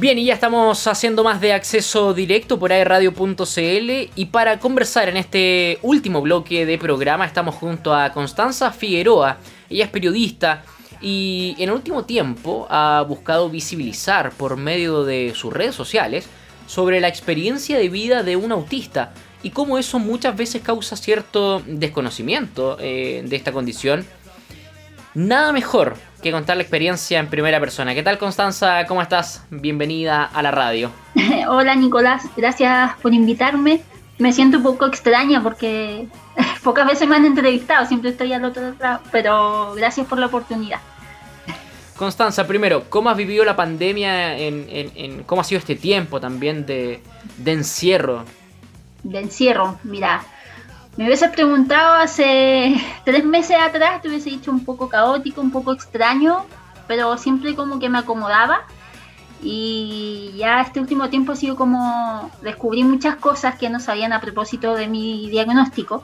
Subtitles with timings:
[0.00, 5.18] Bien, y ya estamos haciendo más de acceso directo por airradio.cl y para conversar en
[5.18, 9.36] este último bloque de programa estamos junto a Constanza Figueroa.
[9.68, 10.64] Ella es periodista
[11.02, 16.26] y en el último tiempo ha buscado visibilizar por medio de sus redes sociales
[16.66, 19.12] sobre la experiencia de vida de un autista
[19.42, 24.06] y cómo eso muchas veces causa cierto desconocimiento eh, de esta condición.
[25.14, 27.94] Nada mejor que contar la experiencia en primera persona.
[27.94, 28.86] ¿Qué tal Constanza?
[28.86, 29.44] ¿Cómo estás?
[29.50, 30.92] Bienvenida a la radio.
[31.48, 33.82] Hola Nicolás, gracias por invitarme.
[34.18, 36.06] Me siento un poco extraña porque
[36.62, 40.78] pocas veces me han entrevistado, siempre estoy al otro lado, pero gracias por la oportunidad.
[41.96, 44.38] Constanza, primero, ¿cómo has vivido la pandemia?
[44.38, 47.02] En, ¿Cómo ha sido este tiempo también de,
[47.44, 48.24] encierro?
[49.02, 50.22] De encierro, mira,
[50.96, 55.72] me hubiese preguntado hace tres meses atrás, te hubiese dicho un poco caótico, un poco
[55.72, 56.44] extraño,
[56.86, 58.62] pero siempre como que me acomodaba.
[59.42, 64.20] Y ya este último tiempo ha sido como descubrí muchas cosas que no sabían a
[64.20, 66.02] propósito de mi diagnóstico,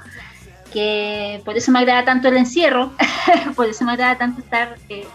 [0.72, 2.92] que por eso me agrada tanto el encierro,
[3.56, 5.06] por eso me agrada tanto estar eh,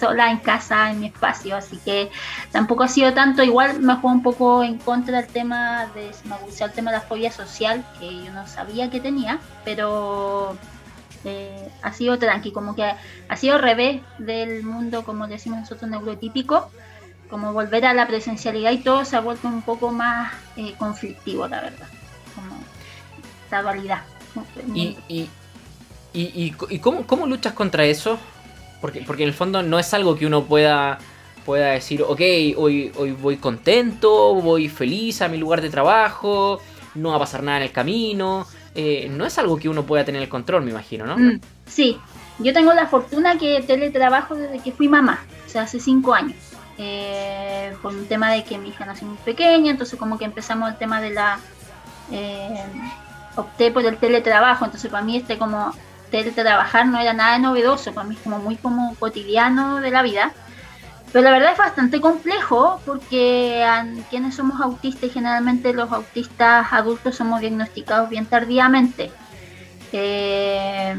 [0.00, 2.10] sola en casa, en mi espacio, así que
[2.50, 6.36] tampoco ha sido tanto, igual me jugó un poco en contra del tema de, me
[6.38, 10.56] gustó el tema de la fobia social, que yo no sabía que tenía, pero
[11.24, 12.84] eh, ha sido tranqui, como que
[13.28, 16.70] ha sido revés del mundo, como decimos nosotros, neurotípico,
[17.28, 21.46] como volver a la presencialidad y todo se ha vuelto un poco más eh, conflictivo,
[21.46, 21.88] la verdad,
[22.34, 22.56] como
[23.44, 24.02] esta dualidad.
[24.74, 25.30] ¿Y, y,
[26.12, 28.18] y, y cómo, cómo luchas contra eso?
[28.80, 30.98] Porque, porque en el fondo no es algo que uno pueda,
[31.44, 32.20] pueda decir, ok,
[32.56, 36.60] hoy, hoy voy contento, voy feliz a mi lugar de trabajo,
[36.94, 38.46] no va a pasar nada en el camino.
[38.74, 41.18] Eh, no es algo que uno pueda tener el control, me imagino, ¿no?
[41.18, 41.98] Mm, sí,
[42.38, 46.36] yo tengo la fortuna que teletrabajo desde que fui mamá, o sea, hace cinco años.
[46.78, 50.70] Eh, por un tema de que mi hija nació muy pequeña, entonces como que empezamos
[50.70, 51.38] el tema de la...
[52.10, 52.64] Eh,
[53.36, 55.74] opté por el teletrabajo, entonces para mí este como
[56.10, 60.32] trabajar no era nada novedoso, para mí es como muy como cotidiano de la vida.
[61.12, 63.66] Pero la verdad es bastante complejo porque
[64.10, 69.10] quienes somos autistas y generalmente los autistas adultos somos diagnosticados bien tardíamente.
[69.92, 70.94] Eh,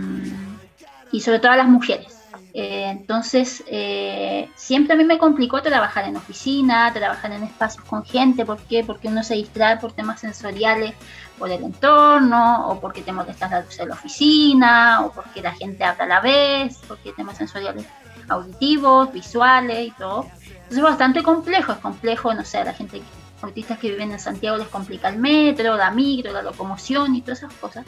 [1.14, 2.21] y sobre todo a las mujeres.
[2.54, 8.04] Eh, entonces, eh, siempre a mí me complicó trabajar en oficina, trabajar en espacios con
[8.04, 8.46] gente.
[8.46, 8.84] ¿Por qué?
[8.84, 10.94] Porque uno se distrae por temas sensoriales,
[11.40, 15.54] por el entorno, o porque te molestas la luz de la oficina, o porque la
[15.54, 17.86] gente habla a la vez, porque temas sensoriales
[18.28, 20.24] auditivos, visuales y todo.
[20.24, 23.02] Entonces es bastante complejo, es complejo, no sé, la gente
[23.42, 27.40] autistas que viven en Santiago les complica el metro, la micro, la locomoción y todas
[27.40, 27.86] esas cosas.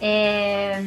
[0.00, 0.80] Eh,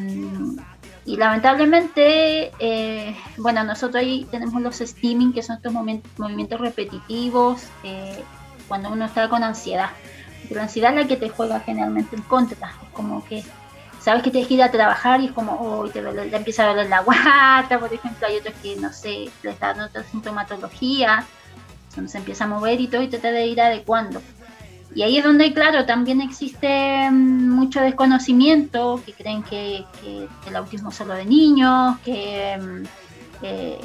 [1.06, 8.24] y lamentablemente, eh, bueno, nosotros ahí tenemos los steaming, que son estos movimientos repetitivos eh,
[8.69, 9.90] cuando uno está con ansiedad.
[10.50, 12.69] la ansiedad es la que te juega generalmente en contra.
[12.84, 13.44] Es como que
[14.00, 16.90] sabes que tienes que ir a trabajar y es como, oh, te, empieza a doler
[16.90, 18.25] la guata, por ejemplo.
[18.28, 21.25] Hay otros que, no sé, les dan otra sintomatología,
[21.90, 24.22] se empieza a mover y todo y trata de ir adecuando.
[24.96, 29.86] Y ahí es donde, claro, también existe mm, mucho desconocimiento, que creen que,
[30.48, 32.84] el autismo es solo de niños, que mm,
[33.42, 33.80] eh,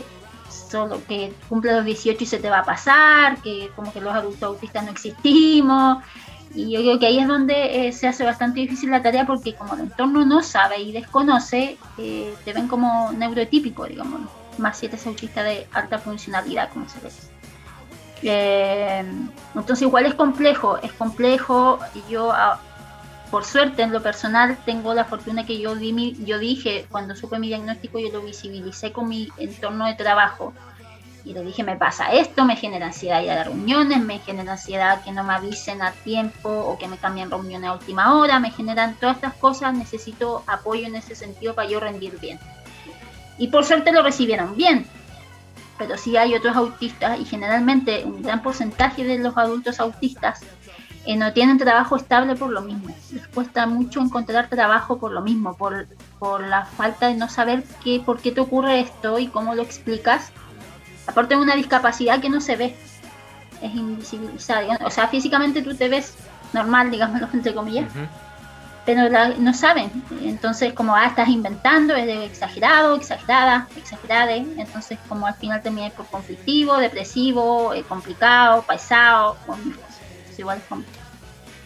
[0.49, 4.15] solo que cumple los 18 y se te va a pasar, que como que los
[4.15, 6.05] adultos autistas no existimos.
[6.55, 9.55] Y yo creo que ahí es donde eh, se hace bastante difícil la tarea porque
[9.55, 14.23] como el entorno no sabe y desconoce, eh, te ven como neurotípico, digamos,
[14.57, 17.38] más si eres autista de alta funcionalidad, como se dice.
[18.23, 21.79] Entonces igual es complejo, es complejo.
[22.09, 22.61] Yo, ah,
[23.31, 27.39] por suerte, en lo personal, tengo la fortuna que yo, di yo dije, cuando supe
[27.39, 30.55] mi diagnóstico, yo lo visibilicé con mi entorno de trabajo.
[31.25, 35.03] Y le dije, me pasa esto, me genera ansiedad ir a reuniones, me genera ansiedad
[35.05, 38.51] que no me avisen a tiempo o que me cambien reuniones a última hora, me
[38.51, 42.39] generan todas estas cosas, necesito apoyo en ese sentido para yo rendir bien.
[43.37, 44.87] Y por suerte lo recibieron bien
[45.79, 50.41] pero sí hay otros autistas y generalmente un gran porcentaje de los adultos autistas
[51.07, 52.95] eh, no tienen trabajo estable por lo mismo.
[53.13, 55.87] Les cuesta mucho encontrar trabajo por lo mismo, por,
[56.19, 59.63] por la falta de no saber qué, por qué te ocurre esto y cómo lo
[59.63, 60.33] explicas.
[61.07, 62.77] Aparte de una discapacidad que no se ve,
[63.63, 64.79] es invisibilizada.
[64.85, 66.17] O sea, físicamente tú te ves
[66.53, 67.91] normal, digamos, entre comillas
[68.89, 69.91] pero no saben.
[70.23, 74.35] Entonces, como, ah, estás inventando, es de exagerado, exagerada, exagerada.
[74.35, 79.37] Entonces, como al final termina por conflictivo, depresivo, eh, complicado, paisado,
[80.31, 80.63] es igual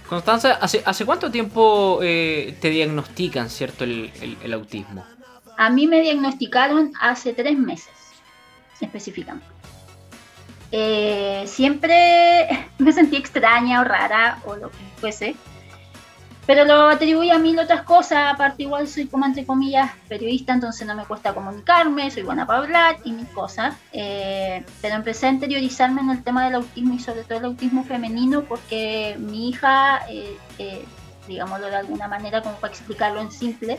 [0.08, 4.10] Constanza, ¿hace, ¿hace cuánto tiempo eh, te diagnostican, cierto, el,
[4.42, 5.06] el, autismo?
[5.56, 7.94] A mí me diagnosticaron hace tres meses,
[8.80, 9.46] específicamente.
[10.72, 15.36] eh, siempre me sentí extraña o rara o lo que fuese.
[16.44, 20.86] Pero lo atribuí a mil otras cosas, aparte igual soy como entre comillas periodista, entonces
[20.86, 23.76] no me cuesta comunicarme, soy buena para hablar y mil cosas.
[23.92, 27.84] Eh, pero empecé a interiorizarme en el tema del autismo y sobre todo el autismo
[27.84, 30.84] femenino porque mi hija, eh, eh,
[31.28, 33.78] digámoslo de alguna manera, como para explicarlo en simple,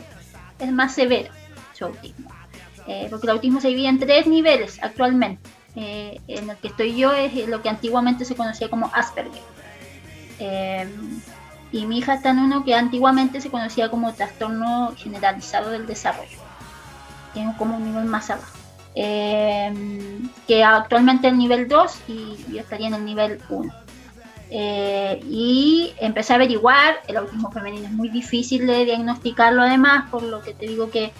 [0.58, 1.30] es más severo
[1.74, 2.30] su autismo.
[3.10, 5.50] porque el autismo se divide en tres niveles actualmente.
[5.76, 9.42] en el que estoy yo es lo que antiguamente se conocía como Asperger
[11.74, 16.38] y mi hija está en uno que antiguamente se conocía como trastorno generalizado del desarrollo,
[17.34, 18.56] que es como un nivel más abajo.
[18.94, 23.74] Em, que actualmente es el nivel 2 y yo estaría en el nivel 1.
[24.50, 30.22] Eh, y empecé a averiguar, el autismo femenino es muy difícil de diagnosticarlo además, por
[30.22, 31.12] lo que te digo que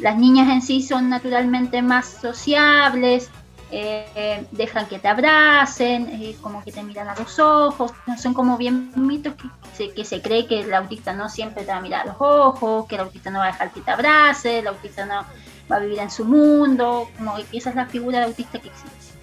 [0.00, 3.30] las niñas en sí son naturalmente más sociables,
[3.76, 8.56] eh, dejan que te abracen, eh, como que te miran a los ojos, son como
[8.56, 11.80] bien mitos que se, que se cree que el autista no siempre te va a
[11.80, 14.68] mirar a los ojos, que el autista no va a dejar que te abrace, el
[14.68, 15.24] autista no
[15.70, 18.68] va a vivir en su mundo, como que esa es la figura de autista que
[18.68, 19.18] existe.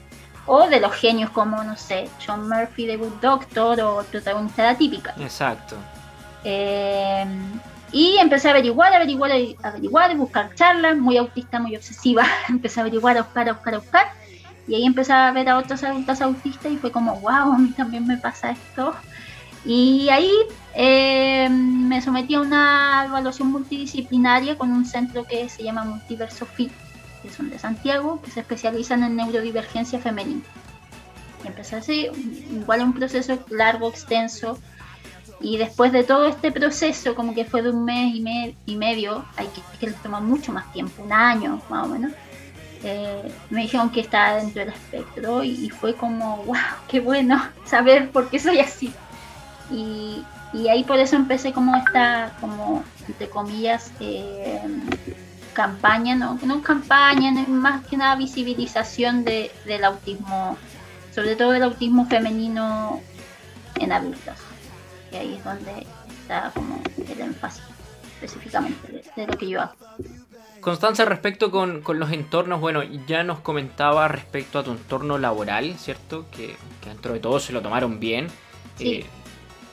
[0.48, 4.72] O de los genios como, no sé, John Murphy de Good Doctor o protagonista de
[4.74, 5.14] la típica.
[5.18, 5.78] Exacto.
[6.44, 7.26] Eh,
[7.94, 9.32] y empecé a averiguar, averiguar,
[9.64, 12.26] averiguar, buscar charlas, muy autista, muy obsesiva.
[12.50, 14.21] empecé a averiguar, a buscar, a buscar, a buscar
[14.68, 17.70] y ahí empecé a ver a otros adultos autistas y fue como, wow, a mí
[17.72, 18.94] también me pasa esto.
[19.66, 20.32] Y ahí
[20.74, 26.72] eh, me sometí a una evaluación multidisciplinaria con un centro que se llama Multiverso FIT,
[27.22, 30.42] que son de Santiago, que se especializan en neurodivergencia femenina.
[31.44, 32.08] Y empecé así,
[32.52, 34.60] igual un proceso largo, extenso.
[35.40, 38.14] Y después de todo este proceso, como que fue de un mes
[38.66, 42.12] y, medio, hay que, que toma mucho más tiempo, un año más o menos
[42.84, 46.56] eh, me dijeron que estaba dentro del espectro y, fue como, wow,
[46.88, 48.94] qué bueno saber por qué soy así.
[49.72, 50.24] Y,
[50.70, 54.62] ahí por eso empecé como esta, como, entre comillas, eh,
[55.54, 60.58] campaña, no, no campaña, más que nada visibilización de, del autismo,
[61.14, 63.02] sobre todo del autismo femenino
[63.80, 64.36] en adultos.
[65.12, 65.88] Y ahí es donde
[66.22, 67.64] está como el énfasis
[68.22, 69.76] específicamente de lo que yo hago.
[70.62, 76.26] Constanza, respecto con, los entornos, bueno, ya nos comentaba respecto a tu entorno laboral, ¿cierto?
[76.32, 76.56] Que,
[76.86, 78.28] dentro de todo se lo tomaron bien.
[78.80, 79.06] Eh,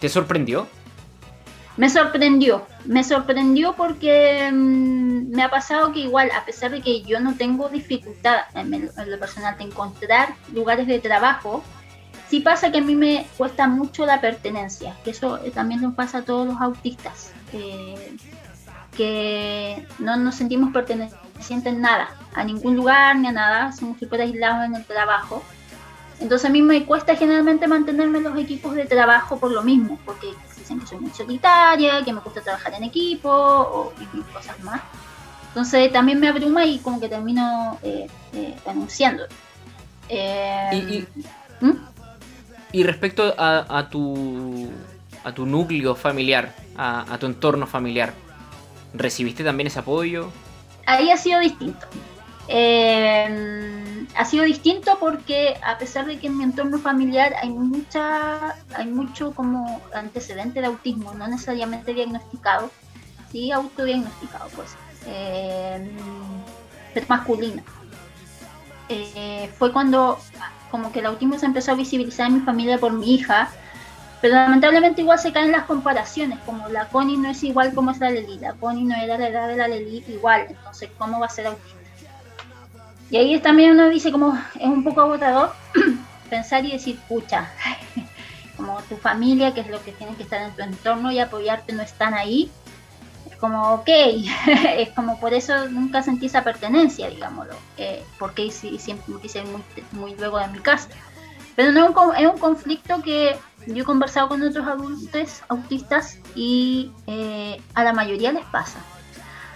[0.01, 0.67] ¿Te sorprendió?
[1.77, 7.03] Me sorprendió, me sorprendió porque mm, me ha pasado que igual, a pesar de que
[7.03, 11.63] yo no tengo dificultad en, lo personal de encontrar lugares de trabajo,
[12.29, 16.19] sí pasa que a mí me cuesta mucho la pertenencia, que eso también nos pasa
[16.19, 17.33] a todos los autistas.
[17.53, 18.17] Eh,
[18.99, 24.23] que no nos sentimos pertenecientes en nada, a ningún lugar ni a nada, somos súper
[24.23, 25.41] aislados en el trabajo.
[26.19, 30.01] Entonces a mí me cuesta generalmente mantenerme en los equipos de trabajo por lo mismo,
[30.05, 34.59] porque dicen que soy muy solitaria, que me gusta trabajar en equipo o y cosas
[34.65, 34.81] más.
[35.47, 39.23] Entonces también me abruma y como que termino eh, eh renunciando.
[40.09, 41.07] Eh,
[41.61, 41.77] y, ¿Mm?
[42.73, 44.69] y, respecto a, tu,
[45.23, 48.13] a tu núcleo familiar, a tu entorno familiar,
[48.95, 50.31] ¿Recibiste también ese apoyo?
[50.87, 51.87] Ahí ha sido distinto.
[52.49, 58.57] Eh, ha sido distinto porque a pesar de que en mi entorno familiar hay mucha,
[58.75, 62.71] hay mucho como antecedente de autismo, no necesariamente diagnosticado,
[63.31, 65.91] sí autodiagnosticado, pues, eh,
[66.95, 67.63] pero masculino.
[68.89, 70.19] Eh, fue cuando
[70.71, 73.51] como que el autismo se empezó a visibilizar en mi familia por mi hija,
[74.21, 77.99] pero lamentablemente igual se caen las comparaciones, como la Connie no es igual como es
[77.99, 81.27] la Leli, la Connie no era la edad de la Leli igual, entonces ¿cómo va
[81.27, 81.79] a ser autista?
[83.11, 85.53] Y ahí también uno dice como es un poco agotador
[86.31, 87.51] pensar y decir, pucha,
[88.57, 91.73] como tu familia, que es lo que tiene que estar en tu entorno y apoyarte,
[91.73, 92.51] no están ahí.
[93.31, 93.89] Es como, ok,
[94.77, 100.15] es como por eso nunca sentí esa pertenencia, digámoslo, eh, porque siempre quise muy, muy
[100.17, 100.89] luego de mi casa.
[101.57, 107.61] Pero no es un conflicto que yo he conversado con otros adultos autistas y eh,
[107.75, 108.79] a la mayoría les pasa.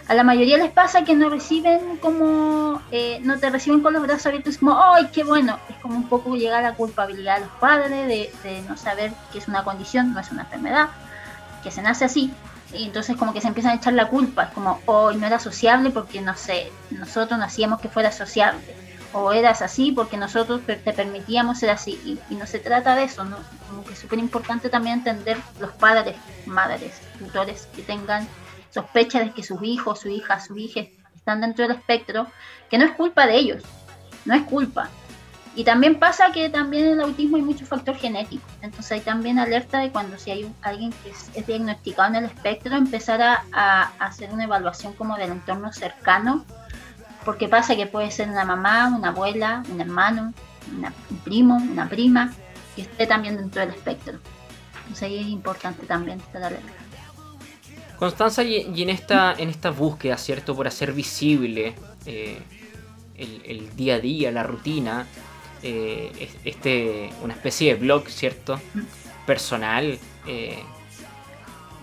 [0.09, 4.03] A la mayoría les pasa que no reciben como, eh, no te reciben con los
[4.03, 5.59] brazos abiertos como, ¡ay, qué bueno!
[5.69, 8.09] Es como un poco llegar a la culpabilidad de los padres
[8.43, 10.89] de, no saber que es una condición, no es una enfermedad,
[11.63, 12.33] que se nace así.
[12.75, 15.39] Y entonces como que se empiezan a echar la culpa, es como, hoy no era
[15.39, 18.82] sociable porque, no sé, nosotros no hacíamos que fuera sociable
[19.13, 22.19] o eras así porque nosotros te permitíamos ser así.
[22.31, 23.37] Y, no se trata de eso, ¿no?
[23.69, 26.17] Como que es súper importante también entender los padres,
[26.47, 28.27] madres, tutores que tengan
[28.71, 30.81] sospecha de que sus hijos, su hija, su hija
[31.15, 32.27] están dentro del espectro,
[32.71, 33.63] que no es culpa de ellos,
[34.25, 34.89] no es culpa.
[35.55, 38.47] Y también pasa que también en el autismo hay mucho factor genético.
[38.63, 42.75] Entonces hay también alerta de cuando si hay alguien que es, diagnosticado en el espectro,
[42.75, 46.47] empezar a, hacer una evaluación como del entorno cercano.
[47.25, 50.33] Porque pasa que puede ser una mamá, una abuela, un hermano,
[51.11, 52.33] un primo, una prima,
[52.75, 54.19] que esté también dentro del espectro.
[54.83, 56.73] Entonces ahí es importante también estar alerta.
[57.99, 60.57] Constanza, y, en, esta, en esta búsqueda, ¿cierto?
[60.57, 61.75] Por hacer visible
[62.05, 62.43] eh,
[63.15, 65.07] el, día a día, la rutina,
[65.63, 68.61] eh, este, una especie de blog, ¿cierto?
[69.25, 70.01] Personal.
[70.27, 70.65] Eh,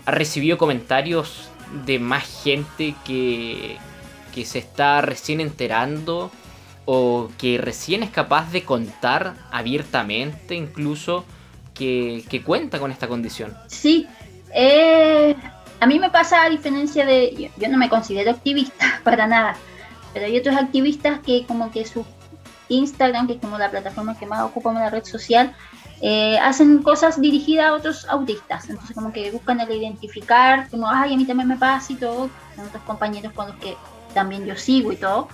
[0.04, 1.48] ha recibido comentarios
[1.86, 3.78] de más gente que,
[4.30, 6.30] que se está recién enterando
[6.84, 11.24] o que recién es capaz de contar abiertamente incluso
[11.74, 13.56] que, cuenta con esta condición.
[13.68, 14.06] Sí,
[14.54, 15.34] eh,
[15.80, 19.56] a mí me pasa a diferencia de, yo, no me considero activista para nada,
[20.12, 22.04] pero hay otros activistas que como que su
[22.68, 25.54] Instagram, que es como la plataforma que más ocupa en la red social,
[26.02, 28.68] eh, hacen cosas dirigidas a otros autistas.
[28.68, 32.30] Entonces como que buscan el identificar, como, ay, a mí también me pasa y todo,
[32.56, 33.76] son otros compañeros con los que
[34.10, 35.28] también yo sigo y todo.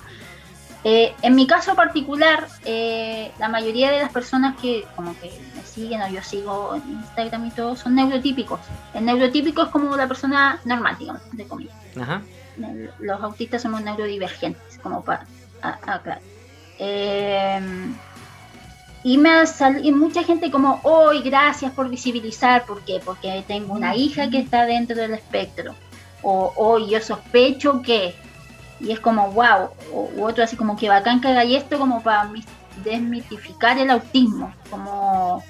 [0.85, 5.63] Eh, en mi caso particular, eh, la mayoría de las personas que como que me
[5.63, 8.61] siguen o yo sigo en Instagram y todo son neurotípicos.
[8.95, 11.75] El neurotípico es como la persona normal, digamos, de comillas.
[13.01, 15.27] Los autistas somos neurodivergentes, como para
[15.61, 16.21] aclarar.
[16.79, 17.61] Eh,
[19.03, 19.31] y me
[19.83, 23.01] y mucha gente como, hoy gracias por visibilizar, ¿por qué?
[23.05, 25.75] Porque tengo una hija que está dentro del espectro.
[26.23, 28.17] O hoy yo sospecho que
[28.81, 32.31] y es como, wow, u otro así como que bacán que haga esto como para
[32.85, 35.43] desmitificar el autismo, como...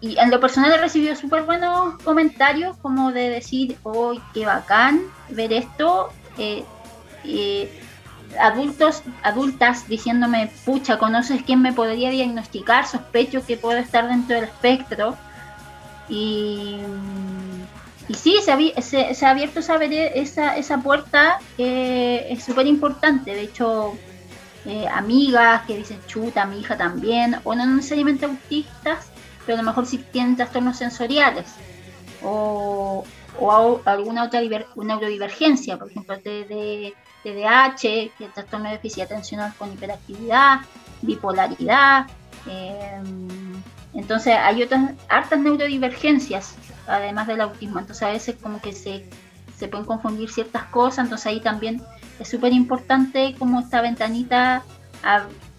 [0.00, 5.00] Y, en lo personal he recibido súper buenos comentarios como de decir, hoy qué bacán
[5.30, 6.64] ver esto, eh,
[8.38, 12.86] adultos, adultas diciéndome, pucha, ¿conoces quién me podría diagnosticar?
[12.86, 15.16] Sospecho que puedo estar dentro del espectro.
[16.08, 16.78] Y
[18.12, 23.34] y sí, se, se, ha abierto esa, esa, esa puerta es súper importante.
[23.34, 23.94] De hecho,
[24.66, 29.06] eh, amigas que dicen, chuta, mi hija también, o no necesariamente autistas,
[29.46, 31.54] pero a lo mejor sí tienen trastornos sensoriales.
[32.22, 33.02] O,
[33.40, 40.60] o alguna otra neurodivergencia, por ejemplo, TDAH, que es trastorno de déficit atencional con hiperactividad,
[41.00, 42.08] bipolaridad.
[42.46, 43.00] Eh,
[43.94, 46.56] entonces hay otras hartas neurodivergencias
[46.92, 47.78] además del autismo.
[47.78, 49.08] Entonces a veces como que se,
[49.56, 51.82] se pueden confundir ciertas cosas, entonces ahí también
[52.18, 54.62] es súper importante como esta ventanita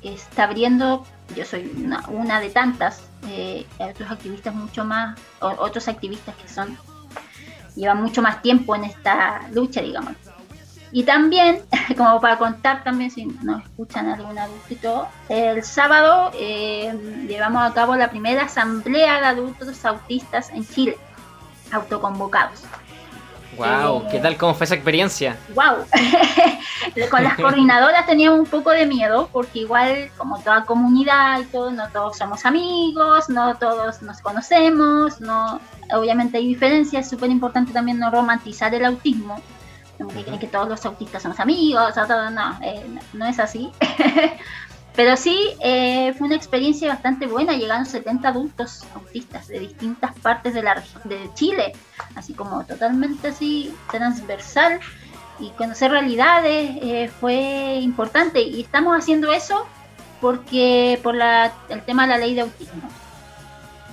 [0.01, 1.71] está abriendo, yo soy
[2.09, 6.77] una, de tantas, eh, otros activistas mucho más, otros activistas que son,
[7.75, 10.13] llevan mucho más tiempo en esta lucha, digamos.
[10.91, 11.61] Y también,
[11.97, 17.95] como para contar también, si nos escuchan algún adulto el sábado eh, llevamos a cabo
[17.95, 20.97] la primera asamblea de adultos autistas en Chile
[21.73, 22.63] autoconvocados.
[23.57, 24.35] Wow, ¿qué tal?
[24.37, 25.37] ¿Cómo fue esa experiencia?
[25.53, 25.85] Wow,
[27.11, 31.71] con las coordinadoras teníamos un poco de miedo porque igual como toda comunidad y todo,
[31.71, 35.59] no todos somos amigos, no todos nos conocemos, no,
[35.91, 39.39] obviamente hay diferencias, es súper importante también no romantizar el autismo,
[39.97, 43.39] como que creen que todos los autistas somos amigos, o todo, no, eh, no es
[43.39, 43.71] así.
[44.95, 47.53] Pero sí, eh, fue una experiencia bastante buena.
[47.53, 51.73] Llegaron 70 adultos autistas de distintas partes de, la, de Chile,
[52.15, 54.79] así como totalmente así transversal.
[55.39, 58.41] Y conocer realidades eh, fue importante.
[58.41, 59.65] Y estamos haciendo eso
[60.21, 62.87] porque por la, el tema de la ley de autismo.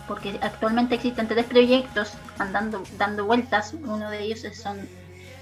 [0.07, 3.73] Porque actualmente existen tres proyectos andando, dando vueltas.
[3.73, 4.87] Uno de ellos son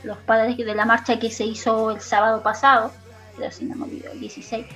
[0.05, 2.93] los padres de la marcha que se hizo el sábado pasado,
[3.37, 4.67] pero si no me olvido, el 16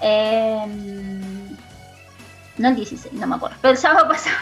[0.00, 1.56] Em,
[2.58, 4.36] no el 16, no me acuerdo, pero el sábado pasado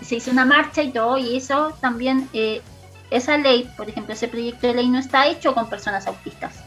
[0.00, 2.62] se hizo una marcha y todo, y eso también, eh,
[3.10, 6.64] esa ley, por ejemplo, ese proyecto de ley no está hecho con personas autistas,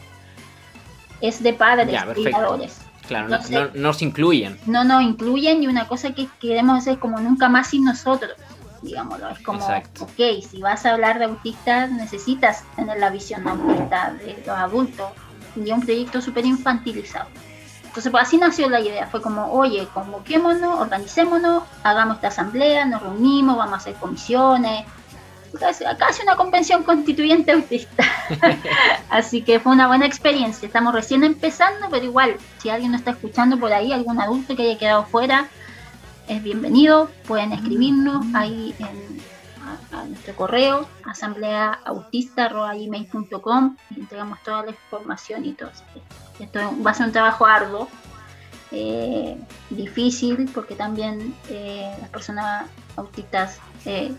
[1.20, 2.80] es de padres, cuidadores.
[3.06, 4.58] Claro, no, no, se incluyen.
[4.64, 8.32] No, no, incluyen y una cosa que queremos hacer es como nunca más sin nosotros,
[8.80, 9.28] digámoslo.
[9.28, 14.42] Es como, ok, si vas a hablar de autistas, necesitas tener la visión autista de
[14.46, 15.08] los adultos
[15.54, 17.26] y un proyecto súper infantilizado.
[17.94, 19.06] Entonces, pues así nació la idea.
[19.06, 24.84] Fue como, oye, convoquémonos, organicémonos, hagamos esta asamblea, nos reunimos, vamos a hacer comisiones.
[25.60, 25.84] Casi,
[26.24, 28.02] una convención constituyente autista.
[29.10, 30.66] así que fue una buena experiencia.
[30.66, 34.62] Estamos recién empezando, pero igual, si alguien nos está escuchando por ahí, algún adulto que
[34.62, 35.46] haya quedado fuera,
[36.26, 37.08] es bienvenido.
[37.28, 39.22] Pueden escribirnos ahí en,
[39.92, 45.70] a, nuestro correo, asambleaautista.com entregamos toda la información y todo.
[46.38, 47.88] Esto va a ser un trabajo arduo.
[48.72, 49.38] eh,
[49.70, 52.66] difícil porque también eh, las personas
[52.96, 54.12] autistas eh,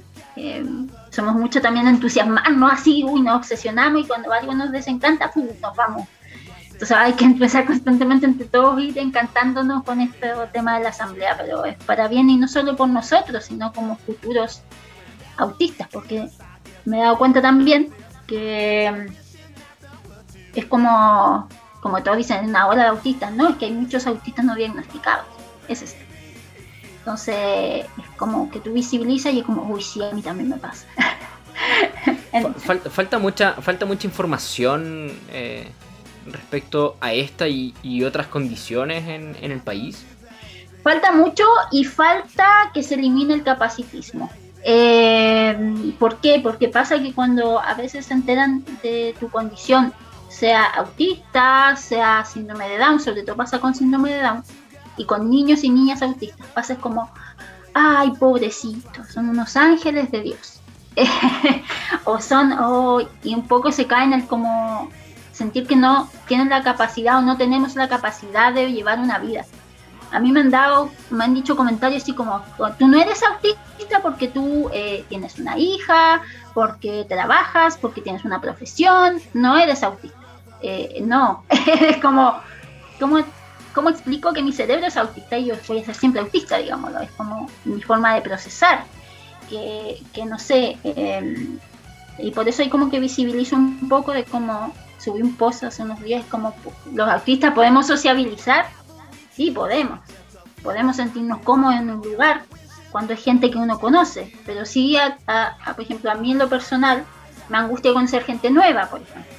[1.10, 6.08] somos mucho también entusiasmarnos así, uy, nos obsesionamos y cuando algo nos desencanta, nos vamos.
[6.76, 11.38] Entonces hay que empezar constantemente entre todos ir encantándonos con este tema de la asamblea,
[11.38, 14.62] pero es para bien y no solo por nosotros, sino como futuros
[15.38, 16.30] autistas, porque
[16.86, 17.92] me he dado cuenta también
[18.28, 19.08] que
[20.54, 21.48] es como
[21.86, 24.56] como todos dicen, en una ola de autistas, no, es que hay muchos autistas no
[24.56, 25.28] diagnosticados,
[25.68, 25.96] es eso.
[26.98, 27.36] Entonces,
[27.86, 30.88] es como que tú visibilizas y es como, uy, sí, a mí también me pasa.
[32.90, 35.72] falta, mucha, falta mucha información eh,
[36.26, 40.04] respecto a esta y, otras condiciones en, el país.
[40.82, 44.32] Falta mucho y falta que se elimine el capacitismo.
[44.68, 46.40] Eh, ¿Por qué?
[46.42, 49.94] Porque pasa que cuando a veces se enteran de tu condición
[50.28, 54.44] sea autista, sea síndrome de Down, sobre todo pasa con síndrome de Down,
[54.98, 57.12] y con niños y niñas autistas, pasa como,
[57.76, 60.60] ay, pobrecitos, son unos ángeles de Dios.
[62.06, 64.90] o son, oh, y un poco se caen el como
[65.32, 69.46] sentir que no tienen la capacidad o no tenemos la capacidad de llevar una vida.
[70.16, 72.42] A mí me han dado, me han dicho comentarios así como,
[72.80, 76.22] tú no eres autista porque tú eh, tienes una hija,
[76.54, 80.18] porque trabajas, porque tienes una profesión, no eres autista.
[80.62, 82.40] Eh, no, es como,
[82.98, 83.20] como,
[83.74, 87.02] ¿cómo explico que mi cerebro es autista y yo voy a ser siempre autista, digámoslo?
[87.02, 88.86] Es como mi forma de procesar,
[89.50, 91.60] que, no sé, em,
[92.18, 95.84] y por eso hay como que visibilizo un poco de cómo subí un post hace
[95.84, 96.56] unos días, como
[96.94, 98.66] los autistas podemos sociabilizar,
[99.36, 100.00] sí, podemos,
[100.64, 102.44] podemos sentirnos cómodos en un lugar
[102.92, 104.98] cuando hay gente que uno conoce, pero sí,
[105.76, 107.04] por ejemplo, a mí en lo personal,
[107.50, 109.36] me angustia conocer gente nueva, por ejemplo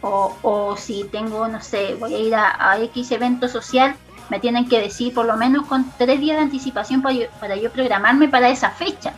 [0.00, 3.94] o, si tengo, no sé, voy a ir a, X evento social,
[4.30, 7.56] me tienen que decir por lo menos con tres días de anticipación para yo, para
[7.56, 9.12] yo programarme para esa fecha.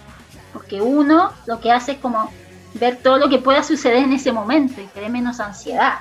[0.52, 2.30] Porque uno lo que hace es como
[2.74, 5.98] ver todo lo que pueda suceder en ese momento y tener menos ansiedad.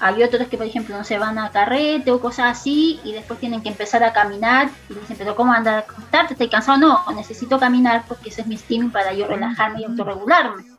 [0.00, 3.40] Hay otros que, por ejemplo, no se van a carrete o cosas así y después
[3.40, 6.34] tienen que empezar a caminar y dicen, pero ¿cómo andar a acostarte?
[6.34, 6.78] ¿Estoy cansado?
[6.78, 10.78] No, necesito caminar porque ese es mi estímulo para yo relajarme y autorregularme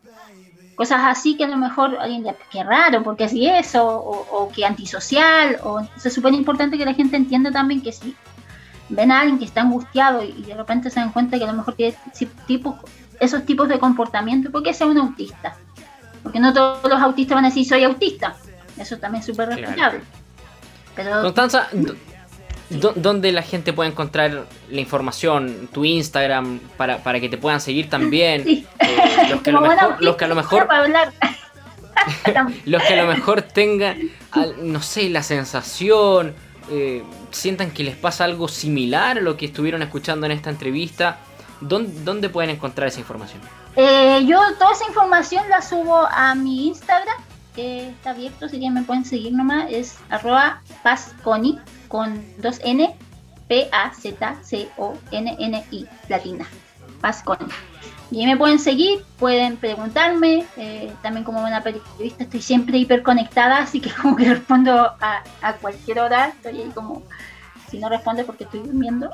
[0.79, 4.49] cosas así que a lo mejor alguien dice, qué raro, porque así es, o, o,
[4.49, 8.15] que antisocial, o es súper importante que la gente entienda también que si
[8.88, 11.53] ven a alguien que está angustiado y de repente se dan cuenta que a lo
[11.53, 11.97] mejor tiene
[12.47, 12.75] tipos,
[13.19, 15.58] esos tipos de comportamiento, porque sea un autista.
[16.23, 18.38] Porque no todos los autistas van a decir soy autista.
[18.79, 20.01] Eso también es súper respetable.
[20.95, 21.69] Pero, Constanza,
[22.69, 25.69] ¿Dónde la gente puede encontrar la información?
[25.73, 28.47] Tu Instagram, para, para que te puedan seguir también.
[28.47, 28.65] Eh,
[29.29, 30.67] los, que los, que a lo mejor.
[32.65, 33.97] los que a lo mejor tengan,
[34.61, 36.35] no sé, la sensación,
[36.69, 41.17] eh, sientan que les pasa algo similar a lo que estuvieron escuchando en esta entrevista.
[41.61, 43.41] ¿Dónde, pueden encontrar esa información?
[43.75, 47.17] Eh, yo toda esa información la subo a mi Instagram,
[47.59, 52.95] está abierto, si que me pueden seguir nomás, es arroba pasconi con dos N,
[53.47, 54.27] P-A-Z-C-O-N-N-I,
[56.07, 56.45] latina,
[57.01, 57.45] Pasconi.
[58.11, 63.79] Y me pueden seguir, pueden preguntarme, eh, también como buena periodista estoy siempre hiperconectada, así
[63.79, 67.03] que como que respondo a, a cualquier hora, estoy ahí como,
[67.69, 69.12] si no responde porque estoy durmiendo.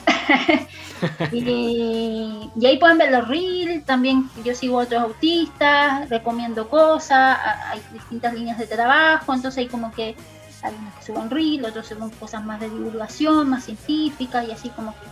[1.31, 7.37] y, y, ahí pueden ver los reels, también yo sigo a otros autistas, recomiendo cosas,
[7.69, 10.15] hay distintas líneas de trabajo, entonces hay como que
[10.63, 14.91] algunos que suben reel, otros suben cosas más de divulgación, más científicas y así como
[14.93, 15.07] que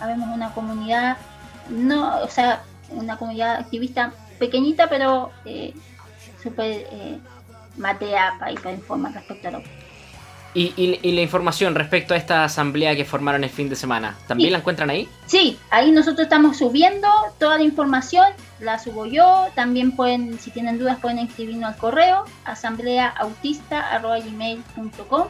[0.00, 1.16] habemos una comunidad,
[1.70, 5.74] no, o sea, una comunidad activista pequeñita, pero eh,
[6.42, 7.18] súper eh,
[7.76, 9.62] matea para, informar respecto a lo
[10.54, 14.52] ¿Y, y, la información respecto a esta asamblea que formaron el fin de semana, ¿también
[14.52, 15.06] la encuentran ahí?
[15.26, 17.06] Sí, ahí nosotros estamos subiendo
[17.38, 18.24] toda la información,
[18.58, 25.26] la subo yo, también pueden, si tienen dudas, pueden escribirnos al correo, asambleaautista.gmail.com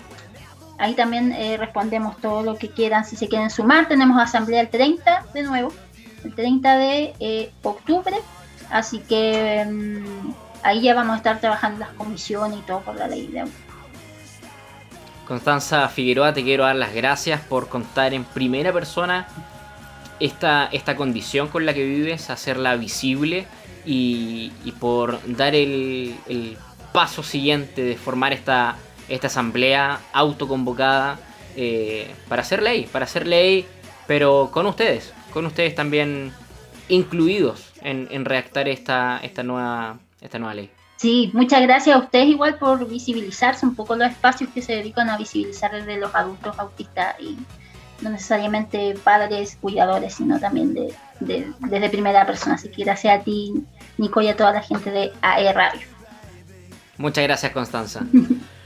[0.79, 4.69] Ahí también eh, respondemos todo lo que quieran, si se quieren sumar, tenemos asamblea el
[4.69, 5.73] 30 de nuevo,
[6.25, 8.15] el 30 de eh, octubre,
[8.71, 10.31] así que mm,
[10.63, 13.45] ahí ya vamos a estar trabajando las comisiones y todo por la ley de
[15.29, 19.29] Constanza Figueroa, te quiero dar las gracias por contar en primera persona
[20.21, 23.47] esta, esta condición con la que vives, hacerla visible
[23.85, 26.17] y, por dar el,
[26.95, 28.77] paso siguiente de formar esta,
[29.11, 31.19] esta asamblea autoconvocada
[31.55, 33.67] eh, para hacer ley, para hacer ley,
[34.07, 36.33] pero con ustedes, con ustedes también
[36.89, 40.71] incluidos en, en redactar esta, esta, nueva, esta nueva ley.
[40.99, 45.09] Sí, muchas gracias a ustedes igual por visibilizarse un poco los espacios que se dedican
[45.09, 47.39] a visibilizar desde los adultos autistas y
[48.01, 52.57] no necesariamente padres, cuidadores, sino también de, desde primera persona.
[52.57, 53.55] Así que gracias a ti,
[53.97, 55.87] Nico, y a toda la gente de AE Radio.
[56.97, 58.01] Muchas gracias, Constanza.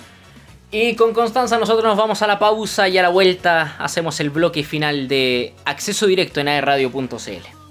[0.71, 4.31] y con Constanza nosotros nos vamos a la pausa y a la vuelta hacemos el
[4.31, 7.62] bloque final de acceso directo en aerradio.cl.